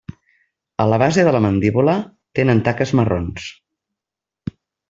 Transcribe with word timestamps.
A 0.85 0.87
la 0.91 0.97
base 1.03 1.25
de 1.27 1.33
la 1.35 1.41
mandíbula 1.47 1.95
tenen 2.39 2.65
taques 2.71 2.97
marrons. 3.01 3.49